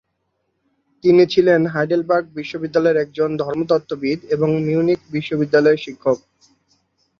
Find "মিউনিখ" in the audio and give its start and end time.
4.67-4.99